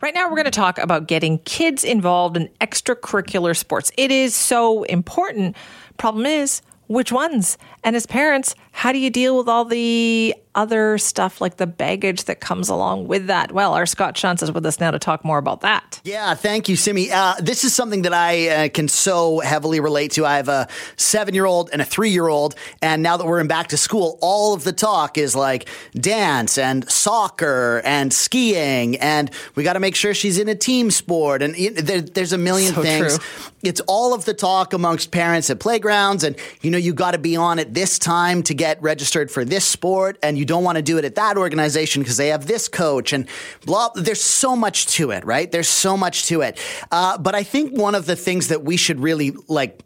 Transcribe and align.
Right 0.00 0.14
now, 0.14 0.28
we're 0.28 0.36
going 0.36 0.46
to 0.46 0.50
talk 0.50 0.78
about 0.78 1.06
getting 1.06 1.38
kids 1.40 1.84
involved 1.84 2.36
in 2.36 2.48
extracurricular 2.60 3.56
sports. 3.56 3.92
It 3.96 4.10
is 4.10 4.34
so 4.34 4.82
important. 4.84 5.56
Problem 5.96 6.26
is, 6.26 6.60
which 6.92 7.10
ones? 7.12 7.58
And 7.84 7.96
as 7.96 8.06
parents, 8.06 8.54
how 8.72 8.92
do 8.92 8.98
you 8.98 9.10
deal 9.10 9.36
with 9.36 9.48
all 9.48 9.64
the 9.64 10.34
other 10.54 10.98
stuff 10.98 11.40
like 11.40 11.56
the 11.56 11.66
baggage 11.66 12.24
that 12.24 12.40
comes 12.40 12.68
along 12.68 13.08
with 13.08 13.26
that? 13.26 13.52
Well, 13.52 13.72
our 13.74 13.86
Scott 13.86 14.14
Shantz 14.16 14.42
is 14.42 14.52
with 14.52 14.64
us 14.66 14.78
now 14.80 14.90
to 14.90 14.98
talk 14.98 15.24
more 15.24 15.38
about 15.38 15.62
that. 15.62 16.00
Yeah, 16.04 16.34
thank 16.34 16.68
you, 16.68 16.76
Simi. 16.76 17.10
Uh, 17.10 17.34
this 17.40 17.64
is 17.64 17.74
something 17.74 18.02
that 18.02 18.12
I 18.12 18.48
uh, 18.48 18.68
can 18.68 18.88
so 18.88 19.40
heavily 19.40 19.80
relate 19.80 20.12
to. 20.12 20.26
I 20.26 20.36
have 20.36 20.48
a 20.48 20.68
seven 20.96 21.34
year 21.34 21.46
old 21.46 21.70
and 21.72 21.80
a 21.80 21.84
three 21.84 22.10
year 22.10 22.28
old. 22.28 22.54
And 22.82 23.02
now 23.02 23.16
that 23.16 23.26
we're 23.26 23.40
in 23.40 23.46
back 23.46 23.68
to 23.68 23.76
school, 23.78 24.18
all 24.20 24.52
of 24.54 24.64
the 24.64 24.72
talk 24.72 25.16
is 25.16 25.34
like 25.34 25.68
dance 25.94 26.58
and 26.58 26.88
soccer 26.90 27.80
and 27.84 28.12
skiing. 28.12 28.96
And 28.98 29.30
we 29.54 29.64
got 29.64 29.74
to 29.74 29.80
make 29.80 29.94
sure 29.96 30.12
she's 30.14 30.38
in 30.38 30.48
a 30.48 30.54
team 30.54 30.90
sport. 30.90 31.42
And 31.42 31.54
there, 31.54 32.02
there's 32.02 32.32
a 32.32 32.38
million 32.38 32.74
So 32.74 32.82
things. 32.82 33.18
true. 33.18 33.26
It's 33.62 33.80
all 33.86 34.12
of 34.12 34.24
the 34.24 34.34
talk 34.34 34.72
amongst 34.72 35.12
parents 35.12 35.48
at 35.48 35.60
playgrounds. 35.60 36.24
And, 36.24 36.36
you 36.62 36.70
know, 36.70 36.78
you 36.82 36.92
got 36.92 37.12
to 37.12 37.18
be 37.18 37.36
on 37.36 37.58
at 37.58 37.72
this 37.72 37.98
time 37.98 38.42
to 38.44 38.54
get 38.54 38.82
registered 38.82 39.30
for 39.30 39.44
this 39.44 39.64
sport. 39.64 40.18
And 40.22 40.36
you 40.36 40.44
don't 40.44 40.64
want 40.64 40.76
to 40.76 40.82
do 40.82 40.98
it 40.98 41.04
at 41.04 41.14
that 41.14 41.38
organization 41.38 42.02
because 42.02 42.16
they 42.16 42.28
have 42.28 42.46
this 42.46 42.68
coach 42.68 43.12
and 43.12 43.28
blah. 43.64 43.90
There's 43.94 44.22
so 44.22 44.56
much 44.56 44.86
to 44.88 45.10
it, 45.10 45.24
right? 45.24 45.50
There's 45.50 45.68
so 45.68 45.96
much 45.96 46.26
to 46.26 46.42
it. 46.42 46.58
Uh, 46.90 47.18
but 47.18 47.34
I 47.34 47.42
think 47.42 47.76
one 47.76 47.94
of 47.94 48.06
the 48.06 48.16
things 48.16 48.48
that 48.48 48.64
we 48.64 48.76
should 48.76 49.00
really 49.00 49.32
like 49.48 49.80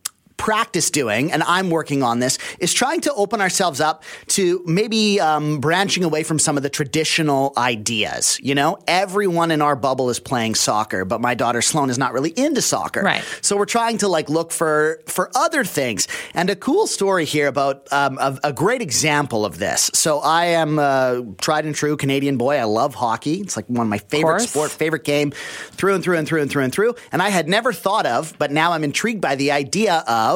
practice 0.47 0.93
doing, 0.93 1.33
and 1.33 1.43
I'm 1.43 1.71
working 1.71 2.05
on 2.05 2.21
this, 2.21 2.39
is 2.61 2.73
trying 2.73 3.01
to 3.01 3.13
open 3.15 3.41
ourselves 3.41 3.81
up 3.81 4.05
to 4.29 4.63
maybe 4.65 5.19
um, 5.19 5.59
branching 5.59 6.05
away 6.05 6.23
from 6.23 6.39
some 6.39 6.57
of 6.57 6.63
the 6.63 6.71
traditional 6.71 7.53
ideas. 7.57 8.39
You 8.41 8.55
know, 8.55 8.79
everyone 8.87 9.51
in 9.51 9.61
our 9.61 9.75
bubble 9.75 10.09
is 10.09 10.21
playing 10.21 10.55
soccer, 10.55 11.05
but 11.05 11.21
my 11.21 11.35
daughter 11.35 11.61
Sloan 11.61 11.91
is 11.91 11.99
not 11.99 12.13
really 12.13 12.31
into 12.37 12.63
soccer. 12.63 13.03
Right. 13.03 13.25
So 13.41 13.57
we're 13.57 13.65
trying 13.65 13.99
to 13.99 14.07
like 14.07 14.29
look 14.31 14.53
for 14.53 15.01
for 15.09 15.33
other 15.35 15.65
things. 15.65 16.07
And 16.33 16.49
a 16.49 16.55
cool 16.55 16.87
story 16.87 17.25
here 17.25 17.49
about 17.49 17.93
um, 17.93 18.17
a, 18.21 18.39
a 18.45 18.53
great 18.53 18.83
example 18.83 19.45
of 19.45 19.59
this. 19.59 19.91
So 19.95 20.21
I 20.21 20.45
am 20.63 20.79
a 20.79 21.27
tried 21.41 21.65
and 21.65 21.75
true 21.75 21.97
Canadian 21.97 22.37
boy. 22.37 22.55
I 22.59 22.65
love 22.65 22.95
hockey. 22.95 23.41
It's 23.41 23.57
like 23.57 23.67
one 23.67 23.85
of 23.85 23.91
my 23.91 23.99
favorite 23.99 24.39
course. 24.39 24.51
sport, 24.51 24.71
favorite 24.71 25.03
game, 25.03 25.33
through 25.73 25.95
and 25.97 26.05
through 26.05 26.19
and 26.19 26.29
through 26.29 26.43
and 26.43 26.51
through 26.53 26.63
and 26.63 26.73
through. 26.73 26.95
And 27.11 27.21
I 27.21 27.31
had 27.31 27.49
never 27.49 27.73
thought 27.73 28.07
of, 28.07 28.33
but 28.39 28.53
now 28.53 28.71
I'm 28.71 28.85
intrigued 28.85 29.21
by 29.21 29.35
the 29.35 29.51
idea 29.51 30.05
of 30.07 30.36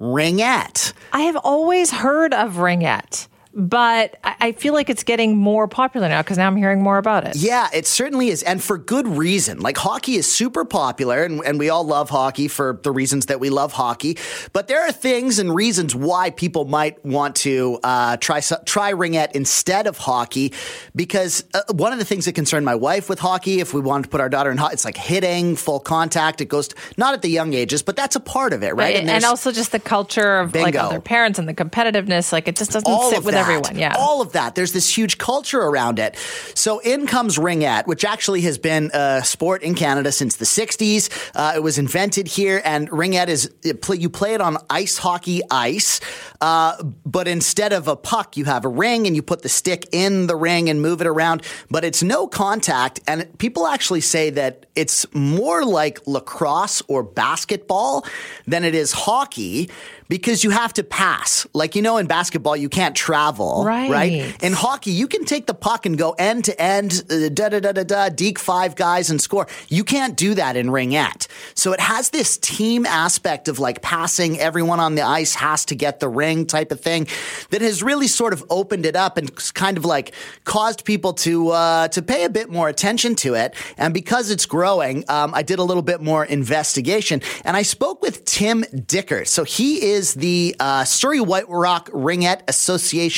ringette. 0.00 0.92
I 1.12 1.22
have 1.22 1.36
always 1.36 1.90
heard 1.90 2.32
of 2.34 2.54
ringette, 2.54 3.28
but 3.52 4.16
I 4.22 4.52
feel 4.52 4.74
like 4.74 4.88
it's 4.88 5.02
getting 5.02 5.36
more 5.36 5.66
popular 5.66 6.08
now 6.08 6.22
because 6.22 6.38
now 6.38 6.46
I'm 6.46 6.56
hearing 6.56 6.82
more 6.82 6.98
about 6.98 7.26
it. 7.26 7.36
Yeah, 7.36 7.68
it 7.74 7.86
certainly 7.86 8.28
is. 8.28 8.42
And 8.44 8.62
for 8.62 8.78
good 8.78 9.08
reason. 9.08 9.58
Like 9.58 9.76
hockey 9.76 10.14
is 10.14 10.30
super 10.30 10.64
popular 10.64 11.24
and, 11.24 11.40
and 11.44 11.58
we 11.58 11.68
all 11.68 11.84
love 11.84 12.10
hockey 12.10 12.46
for 12.46 12.78
the 12.82 12.92
reasons 12.92 13.26
that 13.26 13.40
we 13.40 13.50
love 13.50 13.72
hockey. 13.72 14.18
But 14.52 14.68
there 14.68 14.86
are 14.86 14.92
things 14.92 15.40
and 15.40 15.52
reasons 15.52 15.94
why 15.96 16.30
people 16.30 16.64
might 16.64 17.04
want 17.04 17.36
to 17.36 17.80
uh, 17.82 18.18
try, 18.18 18.40
try 18.40 18.92
ringette 18.92 19.32
instead 19.32 19.88
of 19.88 19.98
hockey. 19.98 20.52
Because 20.94 21.42
uh, 21.52 21.62
one 21.72 21.92
of 21.92 21.98
the 21.98 22.04
things 22.04 22.26
that 22.26 22.34
concerned 22.34 22.64
my 22.64 22.76
wife 22.76 23.08
with 23.08 23.18
hockey, 23.18 23.58
if 23.60 23.74
we 23.74 23.80
wanted 23.80 24.04
to 24.04 24.08
put 24.10 24.20
our 24.20 24.28
daughter 24.28 24.50
in 24.52 24.58
hockey, 24.58 24.74
it's 24.74 24.84
like 24.84 24.96
hitting, 24.96 25.56
full 25.56 25.80
contact. 25.80 26.40
It 26.40 26.46
goes 26.46 26.68
to, 26.68 26.76
not 26.96 27.14
at 27.14 27.22
the 27.22 27.30
young 27.30 27.54
ages, 27.54 27.82
but 27.82 27.96
that's 27.96 28.14
a 28.14 28.20
part 28.20 28.52
of 28.52 28.62
it, 28.62 28.76
right? 28.76 28.94
And, 28.96 29.08
there's- 29.08 29.24
also 29.24 29.50
just 29.50 29.72
the 29.72 29.80
culture 29.80 30.38
of 30.38 30.54
like 30.54 30.76
other 30.76 31.00
parents 31.00 31.38
and 31.38 31.48
the 31.48 31.54
competitiveness. 31.54 32.32
Like 32.32 32.46
it 32.46 32.56
just 32.56 32.70
doesn't 32.70 32.88
all 32.90 33.10
sit 33.10 33.24
with. 33.24 33.39
Everyone. 33.40 33.78
Yeah. 33.78 33.94
All 33.98 34.20
of 34.20 34.32
that. 34.32 34.54
There's 34.54 34.72
this 34.72 34.96
huge 34.96 35.18
culture 35.18 35.60
around 35.60 35.98
it. 35.98 36.16
So 36.54 36.78
in 36.80 37.06
comes 37.06 37.38
ringette, 37.38 37.86
which 37.86 38.04
actually 38.04 38.42
has 38.42 38.58
been 38.58 38.90
a 38.92 39.22
sport 39.24 39.62
in 39.62 39.74
Canada 39.74 40.12
since 40.12 40.36
the 40.36 40.44
60s. 40.44 41.10
Uh, 41.34 41.52
it 41.56 41.62
was 41.62 41.78
invented 41.78 42.28
here, 42.28 42.60
and 42.64 42.90
ringette 42.90 43.28
is 43.28 43.50
it 43.62 43.82
play, 43.82 43.96
you 43.96 44.08
play 44.08 44.34
it 44.34 44.40
on 44.40 44.56
ice 44.68 44.98
hockey 44.98 45.40
ice, 45.50 46.00
uh, 46.40 46.82
but 47.04 47.28
instead 47.28 47.72
of 47.72 47.88
a 47.88 47.96
puck, 47.96 48.36
you 48.36 48.44
have 48.44 48.64
a 48.64 48.68
ring, 48.68 49.06
and 49.06 49.16
you 49.16 49.22
put 49.22 49.42
the 49.42 49.48
stick 49.48 49.88
in 49.92 50.26
the 50.26 50.36
ring 50.36 50.68
and 50.68 50.80
move 50.82 51.00
it 51.00 51.06
around. 51.06 51.42
But 51.70 51.84
it's 51.84 52.02
no 52.02 52.26
contact, 52.26 53.00
and 53.06 53.26
people 53.38 53.66
actually 53.66 54.00
say 54.00 54.30
that 54.30 54.66
it's 54.74 55.06
more 55.14 55.64
like 55.64 56.06
lacrosse 56.06 56.82
or 56.88 57.02
basketball 57.02 58.04
than 58.46 58.64
it 58.64 58.74
is 58.74 58.92
hockey. 58.92 59.70
Because 60.08 60.42
you 60.42 60.50
have 60.50 60.72
to 60.72 60.82
pass. 60.82 61.46
Like, 61.54 61.76
you 61.76 61.82
know, 61.82 61.96
in 61.96 62.08
basketball, 62.08 62.56
you 62.56 62.68
can't 62.68 62.96
travel. 62.96 63.29
Right. 63.64 63.90
Right. 63.90 64.42
In 64.42 64.52
hockey, 64.52 64.90
you 64.90 65.06
can 65.06 65.24
take 65.24 65.46
the 65.46 65.54
puck 65.54 65.86
and 65.86 65.96
go 65.96 66.12
end 66.12 66.44
to 66.46 66.60
end, 66.60 67.04
uh, 67.10 67.28
da 67.28 67.48
da 67.48 67.60
da 67.60 67.72
da 67.72 67.84
da, 67.84 68.08
deke 68.08 68.38
five 68.38 68.74
guys 68.76 69.10
and 69.10 69.20
score. 69.20 69.46
You 69.68 69.84
can't 69.84 70.16
do 70.16 70.34
that 70.34 70.56
in 70.56 70.68
ringette. 70.68 71.26
So 71.54 71.72
it 71.72 71.80
has 71.80 72.10
this 72.10 72.38
team 72.38 72.86
aspect 72.86 73.48
of 73.48 73.58
like 73.58 73.82
passing, 73.82 74.38
everyone 74.38 74.80
on 74.80 74.94
the 74.94 75.02
ice 75.02 75.34
has 75.34 75.64
to 75.66 75.74
get 75.74 76.00
the 76.00 76.08
ring 76.08 76.46
type 76.46 76.72
of 76.72 76.80
thing 76.80 77.06
that 77.50 77.60
has 77.62 77.82
really 77.82 78.06
sort 78.06 78.32
of 78.32 78.44
opened 78.50 78.86
it 78.86 78.96
up 78.96 79.16
and 79.16 79.30
kind 79.54 79.76
of 79.76 79.84
like 79.84 80.14
caused 80.44 80.84
people 80.84 81.12
to 81.12 81.50
uh, 81.50 81.88
to 81.88 82.02
pay 82.02 82.24
a 82.24 82.30
bit 82.30 82.50
more 82.50 82.68
attention 82.68 83.14
to 83.16 83.34
it. 83.34 83.54
And 83.76 83.92
because 83.94 84.30
it's 84.30 84.46
growing, 84.46 85.04
um, 85.08 85.34
I 85.34 85.42
did 85.42 85.58
a 85.58 85.64
little 85.64 85.82
bit 85.82 86.00
more 86.00 86.24
investigation 86.24 87.20
and 87.44 87.56
I 87.56 87.62
spoke 87.62 88.02
with 88.02 88.24
Tim 88.24 88.62
Dickert. 88.62 89.28
So 89.28 89.44
he 89.44 89.82
is 89.82 90.14
the 90.14 90.56
uh, 90.58 90.84
Surrey 90.84 91.20
White 91.20 91.48
Rock 91.48 91.88
Ringette 91.90 92.42
Association 92.48 93.10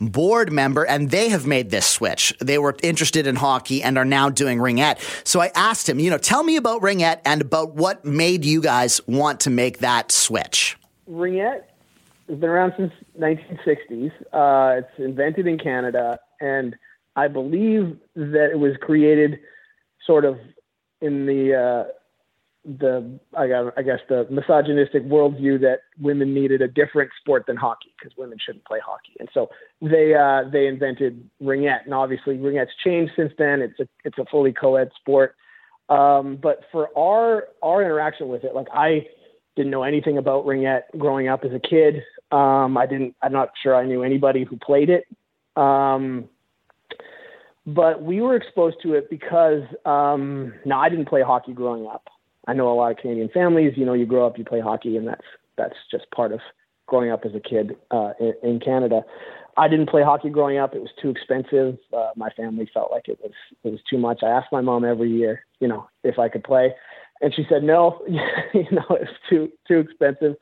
board 0.00 0.52
member, 0.52 0.84
and 0.84 1.10
they 1.10 1.28
have 1.28 1.46
made 1.46 1.70
this 1.70 1.86
switch. 1.86 2.34
They 2.40 2.58
were 2.58 2.76
interested 2.82 3.26
in 3.26 3.36
hockey 3.36 3.82
and 3.82 3.98
are 3.98 4.04
now 4.04 4.30
doing 4.30 4.58
ringette. 4.58 4.98
So 5.26 5.40
I 5.40 5.50
asked 5.54 5.88
him, 5.88 5.98
you 5.98 6.10
know, 6.10 6.18
tell 6.18 6.42
me 6.42 6.56
about 6.56 6.82
ringette 6.82 7.20
and 7.24 7.40
about 7.40 7.74
what 7.74 8.04
made 8.04 8.44
you 8.44 8.60
guys 8.60 9.00
want 9.06 9.40
to 9.40 9.50
make 9.50 9.78
that 9.78 10.12
switch. 10.12 10.76
Ringette 11.10 11.64
has 12.28 12.38
been 12.38 12.48
around 12.48 12.74
since 12.76 12.92
1960s. 13.18 14.12
Uh, 14.32 14.80
it's 14.80 14.98
invented 14.98 15.46
in 15.46 15.58
Canada, 15.58 16.18
and 16.40 16.76
I 17.14 17.28
believe 17.28 17.96
that 18.14 18.50
it 18.52 18.58
was 18.58 18.76
created 18.80 19.38
sort 20.06 20.24
of 20.24 20.38
in 21.00 21.26
the 21.26 21.54
uh, 21.54 21.92
the 22.66 23.18
I, 23.36 23.46
got, 23.46 23.72
I 23.78 23.82
guess 23.82 24.00
the 24.08 24.26
misogynistic 24.28 25.04
worldview 25.04 25.60
that 25.60 25.80
women 26.00 26.34
needed 26.34 26.62
a 26.62 26.68
different 26.68 27.10
sport 27.20 27.44
than 27.46 27.56
hockey 27.56 27.94
because 27.98 28.16
women 28.18 28.38
shouldn't 28.44 28.64
play 28.64 28.80
hockey, 28.84 29.14
and 29.20 29.28
so 29.32 29.48
they 29.80 30.14
uh, 30.14 30.48
they 30.50 30.66
invented 30.66 31.28
ringette, 31.42 31.84
and 31.84 31.94
obviously 31.94 32.36
ringette's 32.36 32.72
changed 32.84 33.12
since 33.16 33.32
then. 33.38 33.62
It's 33.62 33.78
a 33.78 33.88
it's 34.04 34.18
a 34.18 34.24
fully 34.30 34.52
co-ed 34.52 34.90
sport, 34.98 35.36
um, 35.88 36.38
but 36.42 36.62
for 36.72 36.88
our 36.98 37.44
our 37.62 37.82
interaction 37.82 38.28
with 38.28 38.42
it, 38.42 38.54
like 38.54 38.68
I 38.72 39.06
didn't 39.54 39.70
know 39.70 39.84
anything 39.84 40.18
about 40.18 40.44
ringette 40.44 40.82
growing 40.98 41.28
up 41.28 41.44
as 41.44 41.52
a 41.52 41.60
kid. 41.60 42.02
Um, 42.32 42.76
I 42.76 42.86
didn't. 42.86 43.14
I'm 43.22 43.32
not 43.32 43.50
sure 43.62 43.76
I 43.76 43.86
knew 43.86 44.02
anybody 44.02 44.44
who 44.44 44.56
played 44.56 44.90
it. 44.90 45.04
Um, 45.56 46.28
but 47.66 48.02
we 48.02 48.20
were 48.20 48.36
exposed 48.36 48.76
to 48.82 48.94
it 48.94 49.10
because 49.10 49.62
um, 49.84 50.52
no, 50.64 50.76
I 50.76 50.88
didn't 50.88 51.08
play 51.08 51.22
hockey 51.22 51.52
growing 51.52 51.86
up. 51.86 52.08
I 52.46 52.54
know 52.54 52.72
a 52.72 52.74
lot 52.74 52.92
of 52.92 52.98
Canadian 52.98 53.28
families. 53.28 53.74
You 53.76 53.84
know, 53.84 53.94
you 53.94 54.06
grow 54.06 54.26
up, 54.26 54.38
you 54.38 54.44
play 54.44 54.60
hockey, 54.60 54.96
and 54.96 55.06
that's 55.06 55.24
that's 55.56 55.76
just 55.90 56.10
part 56.10 56.32
of 56.32 56.40
growing 56.86 57.10
up 57.10 57.24
as 57.24 57.32
a 57.34 57.40
kid 57.40 57.76
uh, 57.90 58.12
in, 58.20 58.34
in 58.42 58.60
Canada. 58.60 59.02
I 59.56 59.68
didn't 59.68 59.88
play 59.88 60.02
hockey 60.02 60.28
growing 60.28 60.58
up; 60.58 60.74
it 60.74 60.80
was 60.80 60.90
too 61.00 61.10
expensive. 61.10 61.78
Uh, 61.92 62.10
my 62.14 62.30
family 62.30 62.68
felt 62.72 62.90
like 62.90 63.08
it 63.08 63.18
was 63.22 63.32
it 63.64 63.70
was 63.70 63.80
too 63.88 63.98
much. 63.98 64.20
I 64.22 64.28
asked 64.28 64.52
my 64.52 64.60
mom 64.60 64.84
every 64.84 65.10
year, 65.10 65.44
you 65.60 65.68
know, 65.68 65.88
if 66.04 66.18
I 66.18 66.28
could 66.28 66.44
play, 66.44 66.74
and 67.20 67.34
she 67.34 67.44
said 67.48 67.62
no. 67.62 68.02
you 68.54 68.70
know, 68.70 68.86
it's 68.90 69.10
too 69.28 69.50
too 69.66 69.78
expensive. 69.78 70.36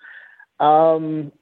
Um, 0.60 1.32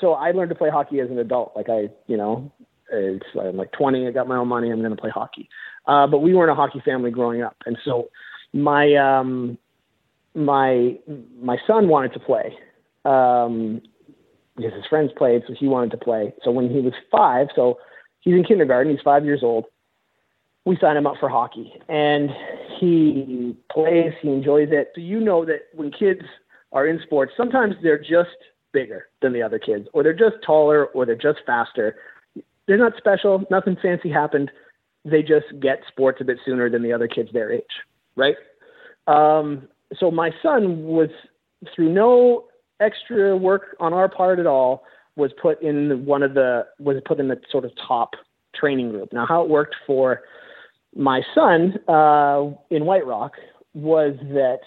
so 0.00 0.12
I 0.12 0.30
learned 0.30 0.50
to 0.50 0.54
play 0.54 0.70
hockey 0.70 1.00
as 1.00 1.10
an 1.10 1.18
adult. 1.18 1.52
Like 1.56 1.68
I, 1.68 1.88
you 2.06 2.16
know, 2.16 2.52
it's, 2.92 3.26
I'm 3.40 3.56
like 3.56 3.72
20. 3.72 4.06
I 4.06 4.10
got 4.12 4.28
my 4.28 4.36
own 4.36 4.48
money. 4.48 4.70
I'm 4.70 4.80
going 4.80 4.94
to 4.94 5.00
play 5.00 5.10
hockey. 5.10 5.48
Uh, 5.86 6.06
but 6.06 6.18
we 6.18 6.34
weren't 6.34 6.50
a 6.50 6.54
hockey 6.54 6.80
family 6.84 7.10
growing 7.10 7.42
up, 7.42 7.56
and 7.66 7.76
so 7.84 8.08
my 8.52 8.94
um, 8.94 9.58
my 10.34 10.98
my 11.40 11.58
son 11.66 11.88
wanted 11.88 12.12
to 12.14 12.20
play 12.20 12.56
um, 13.04 13.80
because 14.56 14.72
his 14.74 14.86
friends 14.86 15.10
played, 15.16 15.42
so 15.46 15.54
he 15.54 15.66
wanted 15.68 15.90
to 15.92 15.96
play. 15.96 16.32
So 16.44 16.50
when 16.50 16.70
he 16.70 16.80
was 16.80 16.92
five, 17.10 17.48
so 17.54 17.78
he's 18.20 18.34
in 18.34 18.44
kindergarten. 18.44 18.92
He's 18.92 19.02
five 19.02 19.24
years 19.24 19.40
old. 19.42 19.66
we 20.64 20.76
sign 20.80 20.96
him 20.96 21.06
up 21.06 21.14
for 21.18 21.28
hockey, 21.28 21.72
and 21.88 22.30
he 22.78 23.56
plays. 23.72 24.12
He 24.20 24.28
enjoys 24.28 24.68
it. 24.70 24.92
So 24.94 25.00
you 25.00 25.20
know 25.20 25.44
that 25.44 25.68
when 25.74 25.90
kids 25.90 26.22
are 26.72 26.86
in 26.86 27.00
sports, 27.02 27.32
sometimes 27.36 27.74
they're 27.82 27.98
just 27.98 28.36
bigger 28.72 29.08
than 29.22 29.32
the 29.32 29.42
other 29.42 29.58
kids, 29.58 29.88
or 29.92 30.02
they're 30.02 30.12
just 30.12 30.36
taller, 30.44 30.86
or 30.86 31.06
they're 31.06 31.16
just 31.16 31.40
faster. 31.46 31.96
They're 32.66 32.78
not 32.78 32.92
special. 32.96 33.44
Nothing 33.50 33.76
fancy 33.82 34.10
happened. 34.10 34.50
They 35.04 35.22
just 35.22 35.46
get 35.60 35.80
sports 35.88 36.18
a 36.20 36.24
bit 36.24 36.38
sooner 36.44 36.70
than 36.70 36.82
the 36.82 36.92
other 36.92 37.08
kids 37.08 37.30
their 37.32 37.50
age, 37.50 37.64
right? 38.14 38.36
Um, 39.06 39.66
so 39.98 40.10
my 40.10 40.30
son 40.42 40.84
was 40.84 41.10
through 41.74 41.92
no 41.92 42.44
extra 42.80 43.36
work 43.36 43.76
on 43.80 43.92
our 43.92 44.08
part 44.08 44.38
at 44.38 44.46
all 44.46 44.84
was 45.16 45.32
put 45.40 45.60
in 45.62 46.04
one 46.06 46.22
of 46.22 46.34
the 46.34 46.66
was 46.78 46.96
put 47.04 47.20
in 47.20 47.28
the 47.28 47.40
sort 47.50 47.64
of 47.64 47.72
top 47.76 48.10
training 48.54 48.90
group. 48.90 49.12
Now, 49.12 49.26
how 49.26 49.42
it 49.42 49.50
worked 49.50 49.76
for 49.86 50.22
my 50.94 51.22
son 51.34 51.78
uh, 51.88 52.50
in 52.70 52.84
White 52.86 53.06
Rock 53.06 53.34
was 53.74 54.16
that 54.32 54.60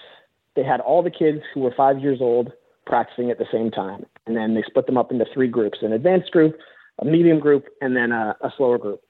they 0.55 0.63
had 0.63 0.79
all 0.79 1.01
the 1.01 1.11
kids 1.11 1.39
who 1.53 1.61
were 1.61 1.73
five 1.75 1.99
years 1.99 2.19
old 2.21 2.51
practicing 2.85 3.31
at 3.31 3.39
the 3.39 3.45
same 3.51 3.71
time, 3.71 4.05
and 4.27 4.37
then 4.37 4.53
they 4.53 4.63
split 4.63 4.85
them 4.85 4.97
up 4.97 5.11
into 5.11 5.25
three 5.33 5.47
groups: 5.47 5.79
an 5.81 5.93
advanced 5.93 6.31
group, 6.31 6.57
a 6.99 7.05
medium 7.05 7.39
group, 7.39 7.65
and 7.81 7.95
then 7.95 8.11
a, 8.11 8.35
a 8.41 8.53
slower 8.55 8.77
group. 8.77 9.01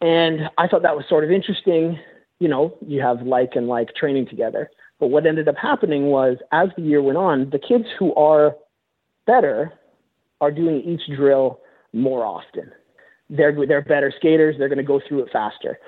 And 0.00 0.48
I 0.58 0.66
thought 0.66 0.82
that 0.82 0.96
was 0.96 1.04
sort 1.08 1.24
of 1.24 1.30
interesting. 1.30 1.98
You 2.40 2.48
know, 2.48 2.76
you 2.86 3.00
have 3.02 3.22
like 3.22 3.50
and 3.54 3.68
like 3.68 3.94
training 3.94 4.26
together. 4.26 4.70
But 5.02 5.08
what 5.08 5.26
ended 5.26 5.48
up 5.48 5.56
happening 5.60 6.10
was, 6.10 6.36
as 6.52 6.68
the 6.76 6.82
year 6.82 7.02
went 7.02 7.18
on, 7.18 7.50
the 7.50 7.58
kids 7.58 7.86
who 7.98 8.14
are 8.14 8.54
better 9.26 9.72
are 10.40 10.52
doing 10.52 10.80
each 10.82 11.00
drill 11.16 11.58
more 11.92 12.24
often. 12.24 12.70
They're 13.28 13.52
they're 13.66 13.82
better 13.82 14.12
skaters. 14.16 14.54
They're 14.56 14.68
going 14.68 14.78
to 14.78 14.84
go 14.84 15.00
through 15.00 15.24
it 15.24 15.32
faster. 15.32 15.80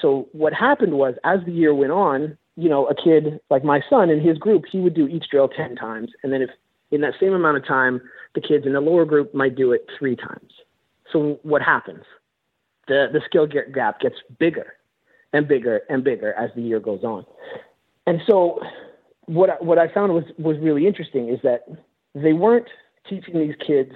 So 0.00 0.28
what 0.32 0.54
happened 0.54 0.94
was, 0.94 1.14
as 1.24 1.40
the 1.44 1.52
year 1.52 1.74
went 1.74 1.92
on, 1.92 2.38
you 2.56 2.70
know, 2.70 2.86
a 2.86 2.94
kid 2.94 3.38
like 3.50 3.64
my 3.64 3.82
son 3.90 4.08
in 4.08 4.22
his 4.22 4.38
group, 4.38 4.64
he 4.72 4.80
would 4.80 4.94
do 4.94 5.08
each 5.08 5.26
drill 5.30 5.48
ten 5.48 5.76
times, 5.76 6.08
and 6.22 6.32
then 6.32 6.40
if 6.40 6.48
in 6.90 7.02
that 7.02 7.12
same 7.20 7.34
amount 7.34 7.58
of 7.58 7.66
time, 7.66 8.00
the 8.34 8.40
kids 8.40 8.64
in 8.64 8.72
the 8.72 8.80
lower 8.80 9.04
group 9.04 9.34
might 9.34 9.56
do 9.56 9.72
it 9.72 9.86
three 9.98 10.16
times. 10.16 10.52
So 11.12 11.38
what 11.42 11.60
happens? 11.60 12.04
The 12.88 13.08
the 13.12 13.20
skill 13.26 13.46
gap 13.46 14.00
gets 14.00 14.16
bigger 14.38 14.72
and 15.34 15.46
bigger 15.46 15.82
and 15.90 16.02
bigger 16.02 16.32
as 16.32 16.48
the 16.56 16.62
year 16.62 16.80
goes 16.80 17.04
on. 17.04 17.26
And 18.06 18.20
so 18.26 18.60
what 19.26 19.50
I, 19.50 19.54
what 19.60 19.78
I 19.78 19.92
found 19.92 20.12
was 20.12 20.24
was 20.38 20.56
really 20.58 20.86
interesting 20.86 21.28
is 21.28 21.38
that 21.42 21.66
they 22.14 22.32
weren't 22.32 22.68
teaching 23.08 23.38
these 23.38 23.54
kids 23.64 23.92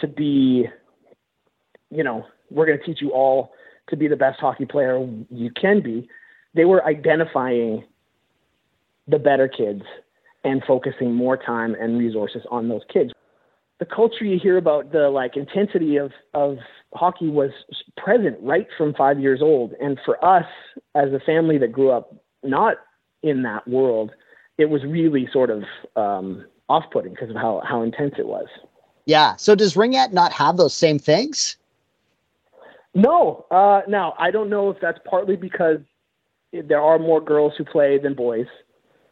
to 0.00 0.08
be, 0.08 0.66
you 1.90 2.04
know, 2.04 2.26
we're 2.50 2.66
going 2.66 2.78
to 2.78 2.84
teach 2.84 3.00
you 3.00 3.10
all 3.10 3.52
to 3.88 3.96
be 3.96 4.08
the 4.08 4.16
best 4.16 4.40
hockey 4.40 4.64
player 4.64 5.06
you 5.30 5.50
can 5.50 5.82
be. 5.82 6.08
They 6.54 6.64
were 6.64 6.84
identifying 6.84 7.84
the 9.06 9.18
better 9.18 9.48
kids 9.48 9.82
and 10.44 10.62
focusing 10.66 11.14
more 11.14 11.36
time 11.36 11.74
and 11.74 11.98
resources 11.98 12.42
on 12.50 12.68
those 12.68 12.82
kids. 12.92 13.12
The 13.80 13.86
culture 13.86 14.24
you 14.24 14.38
hear 14.38 14.56
about 14.56 14.92
the 14.92 15.10
like 15.10 15.36
intensity 15.36 15.96
of 15.96 16.12
of 16.32 16.58
hockey 16.94 17.28
was 17.28 17.50
present 17.96 18.36
right 18.40 18.68
from 18.78 18.94
5 18.94 19.18
years 19.18 19.42
old 19.42 19.72
and 19.80 19.98
for 20.04 20.24
us 20.24 20.46
as 20.94 21.12
a 21.12 21.18
family 21.18 21.58
that 21.58 21.72
grew 21.72 21.90
up 21.90 22.14
not 22.44 22.76
in 23.24 23.42
that 23.42 23.66
world, 23.66 24.12
it 24.58 24.66
was 24.66 24.84
really 24.84 25.26
sort 25.32 25.50
of 25.50 25.64
um, 25.96 26.44
off-putting 26.68 27.12
because 27.12 27.30
of 27.30 27.36
how 27.36 27.62
how 27.66 27.82
intense 27.82 28.14
it 28.18 28.26
was. 28.26 28.46
Yeah. 29.06 29.34
So 29.36 29.54
does 29.54 29.74
Ringette 29.74 30.12
not 30.12 30.32
have 30.32 30.56
those 30.56 30.74
same 30.74 30.98
things? 30.98 31.56
No. 32.94 33.46
Uh, 33.50 33.80
now 33.88 34.14
I 34.18 34.30
don't 34.30 34.50
know 34.50 34.70
if 34.70 34.76
that's 34.80 34.98
partly 35.08 35.36
because 35.36 35.78
there 36.52 36.80
are 36.80 36.98
more 36.98 37.20
girls 37.20 37.54
who 37.58 37.64
play 37.64 37.98
than 37.98 38.14
boys. 38.14 38.46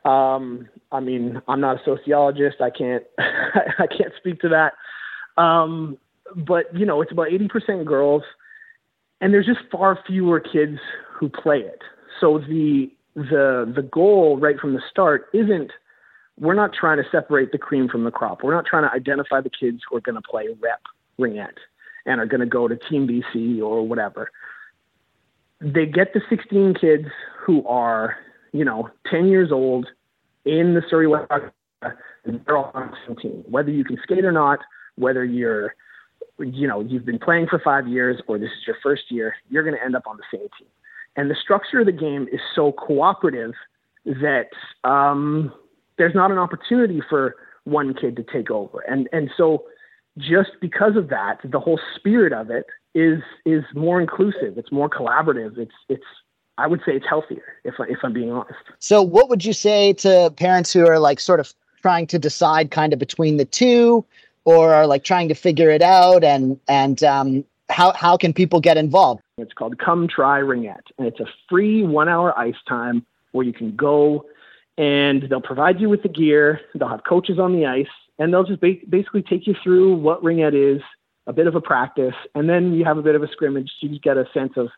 Um, 0.05 0.69
I 0.91 1.00
mean, 1.00 1.41
I'm 1.49 1.61
not 1.61 1.81
a 1.81 1.85
sociologist. 1.85 2.61
I 2.61 2.70
can't 2.70 3.05
I 3.19 3.87
can't 3.87 4.12
speak 4.19 4.41
to 4.41 4.49
that. 4.50 4.75
Um, 5.43 5.97
but 6.37 6.75
you 6.76 6.85
know, 6.87 7.00
it's 7.00 7.12
about 7.12 7.29
80% 7.29 7.85
girls, 7.87 8.23
and 9.20 9.32
there's 9.32 9.47
just 9.47 9.61
far 9.70 9.99
fewer 10.06 10.38
kids 10.38 10.79
who 11.12 11.29
play 11.29 11.61
it. 11.61 11.81
So 12.20 12.38
the 12.38 12.91
the 13.14 13.70
the 13.75 13.82
goal 13.82 14.38
right 14.38 14.59
from 14.59 14.75
the 14.75 14.82
start 14.91 15.29
isn't 15.32 15.70
we're 16.41 16.55
not 16.55 16.73
trying 16.73 16.97
to 16.97 17.05
separate 17.11 17.53
the 17.53 17.59
cream 17.59 17.88
from 17.88 18.05
the 18.05 18.11
crop. 18.11 18.43
We're 18.43 18.55
not 18.55 18.67
trying 18.67 18.88
to 18.88 18.94
identify 18.94 19.41
the 19.41 19.50
kids 19.50 19.82
who 19.88 19.97
are 19.97 20.00
going 20.00 20.14
to 20.17 20.23
play 20.23 20.49
rep 20.61 20.81
ringette 21.20 21.59
and 22.06 22.20
are 22.20 22.26
going 22.26 22.41
to 22.41 22.47
go 22.47 22.69
to 22.69 22.76
Team 22.76 23.06
BC 23.06 23.61
or 23.61 23.87
whatever. 23.87 24.31
They 25.61 25.87
get 25.87 26.12
the 26.14 26.20
16 26.29 26.75
kids 26.75 27.06
who 27.38 27.67
are, 27.67 28.17
you 28.53 28.64
know, 28.64 28.88
10 29.11 29.29
years 29.29 29.53
old 29.53 29.87
in 30.44 30.75
the 30.75 30.82
Surrey 30.88 31.06
West. 31.06 31.31
They're 32.25 32.56
all 32.56 32.73
on 32.75 32.91
the 32.91 32.97
same 33.06 33.17
team. 33.17 33.44
Whether 33.49 33.70
you 33.70 33.85
can 33.85 33.99
skate 34.03 34.25
or 34.25 34.32
not, 34.32 34.61
whether 34.97 35.25
you're, 35.25 35.75
you 36.38 36.67
know, 36.67 36.81
you've 36.81 37.05
been 37.05 37.19
playing 37.19 37.47
for 37.49 37.61
five 37.61 37.87
years 37.87 38.20
or 38.26 38.38
this 38.38 38.49
is 38.49 38.67
your 38.67 38.76
first 38.82 39.11
year, 39.11 39.35
you're 39.50 39.62
going 39.62 39.76
to 39.76 39.85
end 39.85 39.94
up 39.94 40.06
on 40.06 40.17
the 40.17 40.25
same 40.32 40.49
team. 40.59 40.69
And 41.17 41.31
the 41.31 41.35
structure 41.35 41.81
of 41.81 41.87
the 41.87 41.93
game 41.93 42.26
is 42.32 42.41
so 42.55 42.73
cooperative 42.73 43.53
that 44.05 44.49
um, 44.85 45.53
there's 45.99 46.14
not 46.14 46.31
an 46.31 46.38
opportunity 46.38 47.03
for 47.09 47.37
one 47.64 47.94
kid 47.94 48.17
to 48.17 48.25
take 48.25 48.50
over. 48.50 48.81
And 48.81 49.09
and 49.12 49.31
so 49.37 49.64
just 50.19 50.50
because 50.61 50.97
of 50.97 51.09
that, 51.09 51.38
the 51.44 51.61
whole 51.61 51.81
spirit 51.97 52.32
of 52.32 52.50
it 52.50 52.67
is 52.94 53.20
is 53.47 53.64
more 53.75 54.00
inclusive. 54.00 54.59
It's 54.59 54.73
more 54.73 54.88
collaborative. 54.88 55.59
It's 55.59 55.75
it's 55.88 56.05
I 56.59 56.67
would 56.67 56.81
say 56.85 56.93
it's 56.93 57.06
healthier 57.09 57.44
if 57.64 57.75
if 57.88 57.99
I'm 58.03 58.12
being 58.12 58.32
honest. 58.32 58.59
So 58.79 59.03
what 59.03 59.29
would 59.29 59.44
you 59.44 59.53
say 59.53 59.93
to 59.94 60.32
parents 60.37 60.73
who 60.73 60.87
are 60.87 60.99
like 60.99 61.20
sort 61.20 61.41
of 61.41 61.55
trying 61.81 62.06
to 62.09 62.19
decide 62.19 62.70
kind 62.70 62.93
of 62.93 62.99
between 62.99 63.37
the 63.37 63.44
two 63.44 64.05
or 64.44 64.75
are 64.75 64.87
like 64.87 65.05
trying 65.05 65.29
to 65.29 65.35
figure 65.35 65.70
it 65.70 65.82
out 65.82 66.25
and 66.25 66.59
and 66.69 67.03
um, 67.03 67.44
how 67.73 67.93
how 67.93 68.17
can 68.17 68.33
people 68.33 68.61
get 68.61 68.77
involved? 68.77 69.23
It's 69.39 69.53
called 69.53 69.79
Come 69.79 70.09
Try 70.09 70.41
Ringette 70.41 70.91
and 70.99 71.07
it's 71.07 71.21
a 71.21 71.27
free 71.49 71.83
1 71.83 72.09
hour 72.09 72.39
ice 72.39 72.55
time 72.69 73.05
where 73.33 73.45
you 73.45 73.53
can 73.53 73.75
go 73.75 74.27
and 74.79 75.25
they'll 75.29 75.41
provide 75.41 75.81
you 75.81 75.89
with 75.89 76.03
the 76.03 76.09
gear. 76.09 76.61
They'll 76.75 76.89
have 76.89 77.05
coaches 77.05 77.39
on 77.39 77.53
the 77.53 77.67
ice, 77.67 77.87
and 78.19 78.33
they'll 78.33 78.45
just 78.45 78.61
ba- 78.61 78.81
basically 78.89 79.23
take 79.23 79.47
you 79.47 79.55
through 79.63 79.97
what 79.97 80.23
ringette 80.23 80.77
is, 80.77 80.83
a 81.27 81.33
bit 81.33 81.47
of 81.47 81.55
a 81.55 81.61
practice, 81.61 82.15
and 82.35 82.49
then 82.49 82.73
you 82.73 82.85
have 82.85 82.99
a 82.99 83.03
bit 83.03 83.15
of 83.15 83.23
a 83.23 83.29
scrimmage. 83.29 83.71
So 83.81 83.87
you 83.87 84.01
get 84.01 84.17
a 84.17 84.27
sense 84.33 84.53
of, 84.57 84.69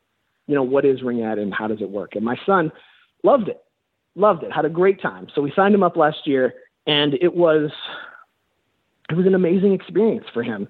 you 0.47 0.55
know, 0.55 0.63
what 0.63 0.85
is 0.85 1.01
ringette 1.01 1.39
and 1.39 1.55
how 1.55 1.69
does 1.69 1.81
it 1.81 1.91
work. 1.91 2.17
And 2.17 2.25
my 2.25 2.37
son 2.45 2.73
loved 3.23 3.49
it, 3.49 3.63
loved 4.15 4.43
it, 4.43 4.53
had 4.53 4.65
a 4.65 4.69
great 4.69 5.01
time. 5.01 5.29
So 5.35 5.41
we 5.43 5.53
signed 5.55 5.75
him 5.75 5.83
up 5.83 5.97
last 5.97 6.27
year, 6.27 6.55
and 6.87 7.15
it 7.15 7.35
was 7.35 7.71
it 9.11 9.15
was 9.15 9.27
an 9.27 9.35
amazing 9.35 9.73
experience 9.73 10.27
for 10.33 10.43
him. 10.43 10.67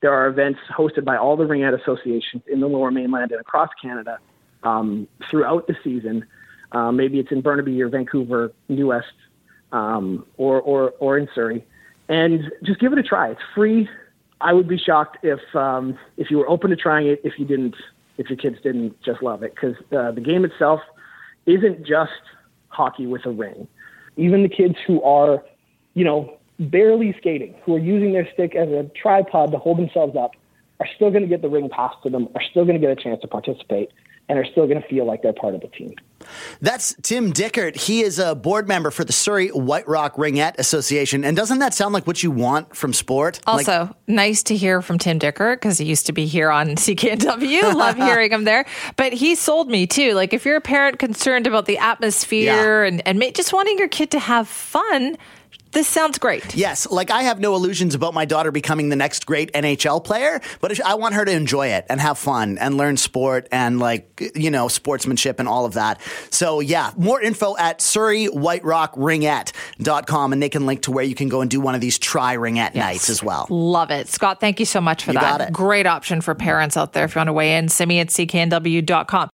There 0.00 0.12
are 0.12 0.28
events 0.28 0.60
hosted 0.70 1.04
by 1.04 1.16
all 1.16 1.36
the 1.36 1.44
ringette 1.44 1.80
associations 1.80 2.42
in 2.46 2.60
the 2.60 2.68
Lower 2.68 2.90
Mainland 2.90 3.32
and 3.32 3.40
across 3.40 3.70
Canada 3.80 4.18
um, 4.62 5.08
throughout 5.28 5.66
the 5.66 5.76
season 5.82 6.24
uh, 6.72 6.92
maybe 6.92 7.18
it's 7.18 7.32
in 7.32 7.40
Burnaby 7.40 7.80
or 7.82 7.88
Vancouver, 7.88 8.52
New 8.68 8.88
West, 8.88 9.06
um, 9.72 10.26
or, 10.36 10.60
or, 10.60 10.90
or 10.98 11.18
in 11.18 11.28
Surrey. 11.34 11.64
And 12.08 12.50
just 12.62 12.80
give 12.80 12.92
it 12.92 12.98
a 12.98 13.02
try. 13.02 13.30
It's 13.30 13.40
free. 13.54 13.88
I 14.40 14.52
would 14.52 14.68
be 14.68 14.78
shocked 14.78 15.18
if, 15.22 15.40
um, 15.54 15.98
if 16.16 16.30
you 16.30 16.38
were 16.38 16.48
open 16.48 16.70
to 16.70 16.76
trying 16.76 17.06
it, 17.06 17.20
if 17.24 17.38
you 17.38 17.44
didn't, 17.44 17.76
if 18.18 18.28
your 18.28 18.36
kids 18.36 18.56
didn't 18.62 19.00
just 19.02 19.22
love 19.22 19.42
it. 19.42 19.54
Because 19.54 19.76
uh, 19.92 20.12
the 20.12 20.20
game 20.20 20.44
itself 20.44 20.80
isn't 21.46 21.86
just 21.86 22.12
hockey 22.68 23.06
with 23.06 23.24
a 23.26 23.30
ring. 23.30 23.66
Even 24.16 24.42
the 24.42 24.48
kids 24.48 24.76
who 24.86 25.02
are, 25.02 25.42
you 25.94 26.04
know, 26.04 26.38
barely 26.58 27.14
skating, 27.18 27.54
who 27.64 27.76
are 27.76 27.80
using 27.80 28.12
their 28.12 28.28
stick 28.32 28.54
as 28.54 28.68
a 28.68 28.90
tripod 29.00 29.52
to 29.52 29.58
hold 29.58 29.78
themselves 29.78 30.16
up, 30.16 30.32
are 30.80 30.88
still 30.94 31.10
going 31.10 31.22
to 31.22 31.28
get 31.28 31.42
the 31.42 31.48
ring 31.48 31.68
passed 31.68 32.02
to 32.04 32.10
them, 32.10 32.28
are 32.34 32.42
still 32.50 32.64
going 32.64 32.80
to 32.80 32.84
get 32.84 32.96
a 32.96 33.00
chance 33.00 33.20
to 33.22 33.28
participate, 33.28 33.90
and 34.28 34.38
are 34.38 34.44
still 34.44 34.66
going 34.66 34.80
to 34.80 34.86
feel 34.88 35.06
like 35.06 35.22
they're 35.22 35.32
part 35.32 35.54
of 35.54 35.60
the 35.60 35.68
team. 35.68 35.94
That's 36.60 36.94
Tim 37.02 37.32
Dickert. 37.32 37.76
He 37.76 38.02
is 38.02 38.18
a 38.18 38.34
board 38.34 38.68
member 38.68 38.90
for 38.90 39.04
the 39.04 39.12
Surrey 39.12 39.48
White 39.48 39.88
Rock 39.88 40.16
Ringette 40.16 40.58
Association. 40.58 41.24
And 41.24 41.36
doesn't 41.36 41.60
that 41.60 41.72
sound 41.72 41.94
like 41.94 42.06
what 42.06 42.22
you 42.22 42.30
want 42.30 42.76
from 42.76 42.92
sport? 42.92 43.40
Also, 43.46 43.84
like- 43.84 43.90
nice 44.06 44.42
to 44.44 44.56
hear 44.56 44.82
from 44.82 44.98
Tim 44.98 45.18
Dickert 45.18 45.56
because 45.56 45.78
he 45.78 45.86
used 45.86 46.06
to 46.06 46.12
be 46.12 46.26
here 46.26 46.50
on 46.50 46.68
CKNW. 46.76 47.74
Love 47.74 47.96
hearing 48.08 48.30
him 48.30 48.44
there. 48.44 48.66
But 48.96 49.14
he 49.14 49.34
sold 49.34 49.70
me 49.70 49.86
too. 49.86 50.12
Like, 50.12 50.34
if 50.34 50.44
you're 50.44 50.56
a 50.56 50.60
parent 50.60 50.98
concerned 50.98 51.46
about 51.46 51.64
the 51.64 51.78
atmosphere 51.78 52.84
yeah. 52.84 52.88
and, 52.88 53.06
and 53.06 53.34
just 53.34 53.52
wanting 53.52 53.78
your 53.78 53.88
kid 53.88 54.10
to 54.10 54.18
have 54.18 54.46
fun, 54.48 55.16
this 55.72 55.86
sounds 55.86 56.18
great. 56.18 56.54
Yes, 56.54 56.90
like 56.90 57.10
I 57.10 57.24
have 57.24 57.40
no 57.40 57.54
illusions 57.54 57.94
about 57.94 58.14
my 58.14 58.24
daughter 58.24 58.50
becoming 58.50 58.88
the 58.88 58.96
next 58.96 59.26
great 59.26 59.52
NHL 59.52 60.02
player, 60.02 60.40
but 60.60 60.80
I 60.80 60.94
want 60.94 61.14
her 61.14 61.24
to 61.24 61.30
enjoy 61.30 61.68
it 61.68 61.86
and 61.90 62.00
have 62.00 62.18
fun 62.18 62.58
and 62.58 62.76
learn 62.76 62.96
sport 62.96 63.46
and 63.52 63.78
like, 63.78 64.32
you 64.34 64.50
know, 64.50 64.66
sportsmanship 64.68 65.38
and 65.38 65.48
all 65.48 65.66
of 65.66 65.74
that. 65.74 66.00
So 66.30 66.58
yeah, 66.60 66.92
more 66.96 67.20
info 67.20 67.54
at 67.56 67.78
surreywhiterockringette.com 67.80 70.32
and 70.32 70.42
they 70.42 70.48
can 70.48 70.66
link 70.66 70.82
to 70.82 70.90
where 70.90 71.04
you 71.04 71.14
can 71.14 71.28
go 71.28 71.42
and 71.42 71.50
do 71.50 71.60
one 71.60 71.74
of 71.74 71.80
these 71.80 71.98
try 71.98 72.36
ringette 72.36 72.74
yes. 72.74 72.74
nights 72.74 73.10
as 73.10 73.22
well. 73.22 73.46
Love 73.50 73.90
it. 73.90 74.08
Scott, 74.08 74.40
thank 74.40 74.60
you 74.60 74.66
so 74.66 74.80
much 74.80 75.04
for 75.04 75.12
you 75.12 75.20
that. 75.20 75.52
Great 75.52 75.86
option 75.86 76.22
for 76.22 76.34
parents 76.34 76.78
out 76.78 76.94
there 76.94 77.04
if 77.04 77.14
you 77.14 77.18
want 77.18 77.28
to 77.28 77.34
weigh 77.34 77.56
in. 77.56 77.68
Send 77.68 77.88
me 77.88 78.00
at 78.00 78.08
cknw.com. 78.08 79.26